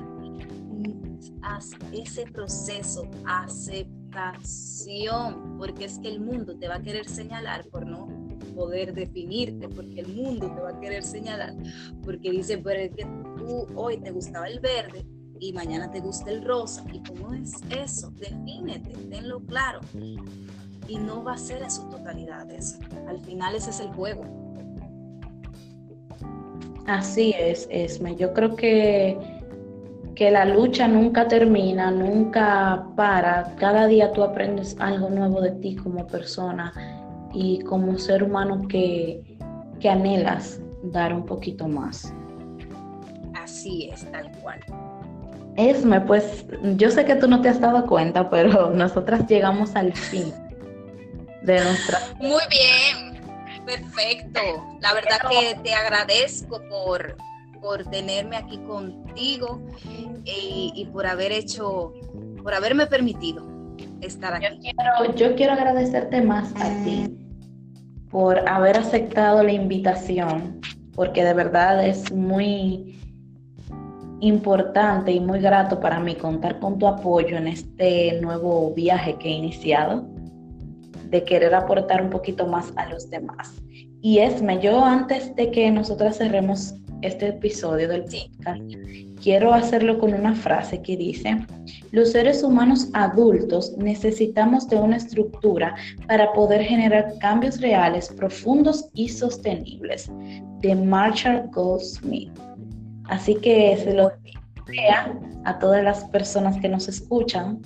[1.91, 4.33] ese proceso, acepta
[5.57, 8.07] porque es que el mundo te va a querer señalar por no
[8.55, 11.55] poder definirte, porque el mundo te va a querer señalar,
[12.03, 13.05] porque dice, pero es que
[13.37, 15.05] tú hoy te gustaba el verde
[15.39, 18.11] y mañana te gusta el rosa, ¿y cómo es eso?
[18.11, 19.79] Defínete, tenlo claro.
[20.87, 22.77] Y no va a ser en su totalidad eso.
[23.07, 24.42] Al final ese es el juego.
[26.85, 28.15] Así es, Esme.
[28.15, 29.17] Yo creo que
[30.15, 33.55] que la lucha nunca termina, nunca para.
[33.55, 36.71] Cada día tú aprendes algo nuevo de ti como persona
[37.33, 39.21] y como ser humano que,
[39.79, 42.13] que anhelas dar un poquito más.
[43.33, 44.59] Así es, tal cual.
[45.55, 46.45] Esme, pues
[46.77, 50.31] yo sé que tú no te has dado cuenta, pero nosotras llegamos al fin
[51.41, 51.99] de nuestra...
[52.19, 53.12] Muy bien,
[53.65, 54.39] perfecto.
[54.79, 57.15] La verdad que te agradezco por
[57.63, 59.61] por tenerme aquí contigo
[60.25, 61.93] eh, y, por haber hecho,
[62.43, 63.47] por haberme permitido
[64.01, 64.47] estar aquí.
[64.51, 67.17] Yo quiero, yo quiero agradecerte más a ti
[68.11, 70.59] por haber aceptado la invitación,
[70.93, 72.99] porque de verdad es muy
[74.19, 79.29] importante y muy grato para mí contar con tu apoyo en este nuevo viaje que
[79.29, 80.05] he iniciado,
[81.13, 83.53] de querer aportar un poquito más a los demás.
[84.01, 88.61] Y Esme, yo antes de que nosotras cerremos este episodio del podcast,
[89.21, 91.37] quiero hacerlo con una frase que dice,
[91.91, 95.75] los seres humanos adultos necesitamos de una estructura
[96.07, 100.09] para poder generar cambios reales, profundos y sostenibles,
[100.61, 102.31] de Marshall Goldsmith.
[103.05, 104.11] Así que se lo
[104.65, 107.61] vea a todas las personas que nos escuchan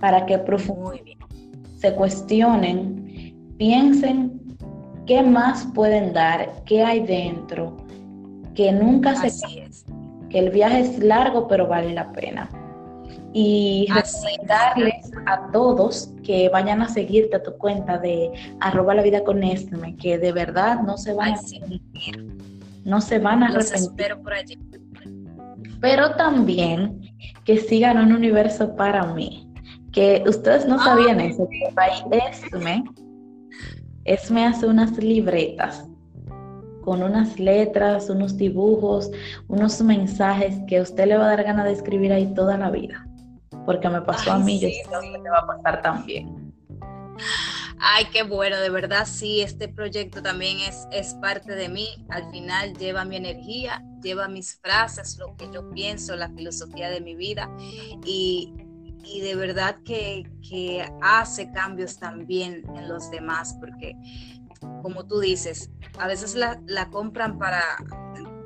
[0.00, 0.38] para que
[1.78, 4.40] se cuestionen, piensen
[5.06, 7.76] qué más pueden dar, qué hay dentro,
[8.54, 9.30] que nunca se
[10.28, 12.48] que el viaje es largo pero vale la pena.
[13.32, 19.22] Y recomendarles a todos que vayan a seguirte a tu cuenta de arroba la vida
[19.22, 22.36] con Esme, que de verdad no se van a arrepentir.
[22.84, 24.16] No se van a arrepentir.
[24.22, 24.58] por allí.
[25.80, 27.00] Pero también
[27.44, 29.47] que sigan un universo para mí.
[29.98, 31.58] Que ustedes no sabían eso, que
[32.30, 32.84] Esme,
[34.04, 35.88] Esme hace unas libretas
[36.82, 39.10] con unas letras, unos dibujos,
[39.48, 42.70] unos mensajes que a usted le va a dar ganas de escribir ahí toda la
[42.70, 43.08] vida.
[43.66, 46.54] Porque me pasó a mí, yo sé que te va a pasar también.
[47.80, 51.88] Ay, qué bueno, de verdad sí, este proyecto también es, es parte de mí.
[52.08, 57.00] Al final lleva mi energía, lleva mis frases, lo que yo pienso, la filosofía de
[57.00, 57.50] mi vida
[58.04, 58.54] y,
[59.04, 63.96] y de verdad que, que hace cambios también en los demás, porque
[64.82, 67.62] como tú dices, a veces la, compran para,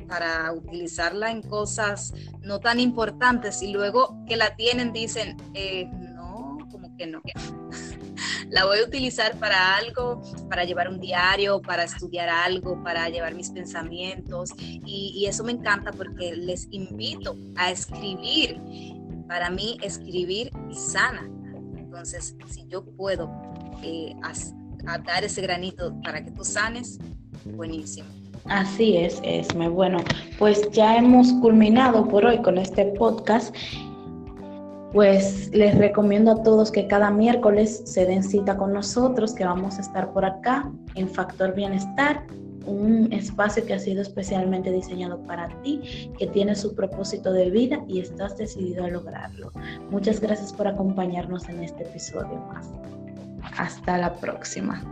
[0.08, 6.58] para utilizarla en cosas no tan importantes y luego que la tienen dicen, eh, no,
[6.70, 7.22] como que no.
[8.50, 13.34] la voy a utilizar para algo, para llevar un diario, para estudiar algo, para llevar
[13.34, 18.60] mis pensamientos y, y eso me encanta porque les invito a escribir.
[19.32, 21.26] Para mí escribir sana.
[21.78, 23.32] Entonces, si yo puedo
[23.82, 24.14] eh,
[25.06, 26.98] dar ese granito para que tú sanes,
[27.46, 28.06] buenísimo.
[28.44, 29.70] Así es, Esme.
[29.70, 30.00] Bueno,
[30.38, 33.56] pues ya hemos culminado por hoy con este podcast.
[34.92, 39.78] Pues les recomiendo a todos que cada miércoles se den cita con nosotros, que vamos
[39.78, 42.26] a estar por acá en Factor Bienestar,
[42.66, 47.84] un espacio que ha sido especialmente diseñado para ti, que tiene su propósito de vida
[47.88, 49.52] y estás decidido a lograrlo.
[49.90, 52.68] Muchas gracias por acompañarnos en este episodio más.
[53.56, 54.82] Hasta la próxima.